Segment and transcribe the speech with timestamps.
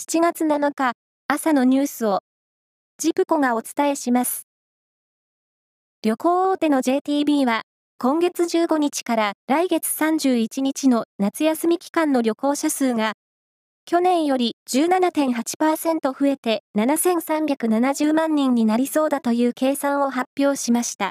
[0.00, 0.92] 7月7日
[1.28, 2.20] 朝のニュースを
[2.96, 4.46] ジプコがお伝えします。
[6.02, 7.64] 旅行大手の JTB は
[7.98, 13.12] 今月15日から来月31日の夏休み期間の旅行者数が
[13.84, 21.10] 去年より17.8%増えて7370万人になりそうだという計算を発表しました。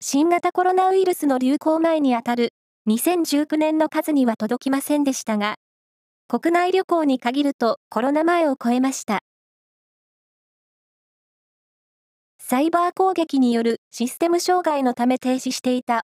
[0.00, 2.54] 新型コロナウイルスの流行前にあたる
[2.88, 5.54] 2019年の数には届きませんでしたが、
[6.32, 9.18] 国内旅行に限るとコロナ前を超えました。
[12.38, 16.02] サイバー攻撃によるシステム障害のため停止していた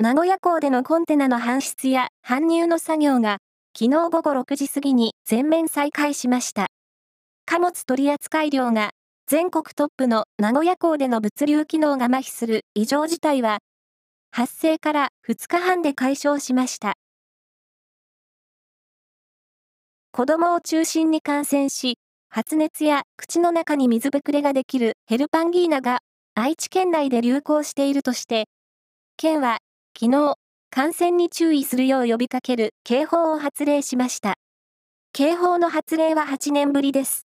[0.00, 3.38] 名古屋港でのコンテナの搬出や搬入の作業が
[3.78, 6.66] 昨日午後6時過ぎに全面再開しました。
[7.46, 8.90] 貨物取扱量が
[9.28, 13.58] 全国トップの名古屋港での物流機能が麻痺する異常事態は
[14.32, 16.94] 発生から2日半で解消しました。
[20.16, 26.02] 子供を中心に感染し、発熱や口の中に水ぶくれができるヘルパンギーナが
[26.36, 28.44] 愛知県内で流行しているとして、
[29.16, 29.58] 県は
[29.98, 30.36] 昨日、
[30.70, 34.34] 感染に注意するよう呼びかける警報を発令しました。
[35.12, 37.26] 警報の発令は8年ぶりです。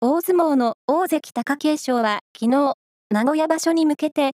[0.00, 2.74] 大相撲の大関貴景勝は昨日、
[3.10, 4.36] 名古屋場所に向けて、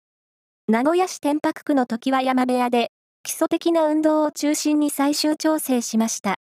[0.67, 2.89] 名古屋市天白区の常盤山部屋で
[3.27, 6.37] 基礎的な運動を中心に最終調整しました。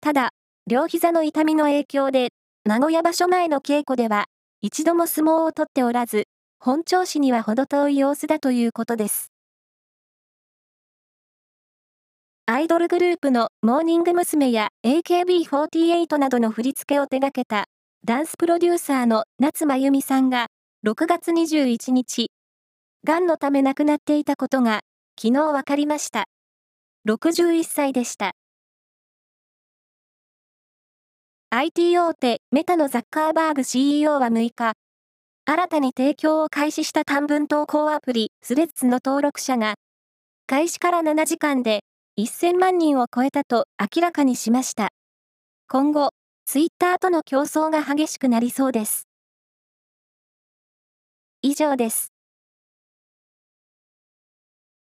[0.00, 0.30] ただ、
[0.68, 2.28] 両膝の痛みの影響で、
[2.64, 4.26] 名古屋場所前の稽古では、
[4.60, 6.28] 一度も相撲を取っておらず、
[6.60, 9.32] 本調子には程遠い様子だということです。
[12.46, 14.52] アイドルグループのモーニング娘。
[14.52, 17.64] や AKB48 などの振り付けを手掛けた
[18.04, 20.46] ダンスプロデューサーの夏真由美さんが
[20.86, 22.30] 6月21日、
[23.02, 24.82] 癌のため亡くなっていたことが
[25.16, 26.24] 昨日分かりました。
[27.06, 28.32] 61歳でした。
[31.50, 34.72] IT 大手メタのザッカーバーグ CEO は6日、
[35.44, 39.74] 新たに提供を開始した短文投稿アプリスレッズの登録者が、
[40.46, 41.84] 開始から7時間で
[42.18, 44.88] 1000万人を超えたと明らかにしました。
[45.68, 46.10] 今後、
[46.44, 49.06] ツイッターとの競争が激しくなりそうです。
[51.42, 52.13] 以上です。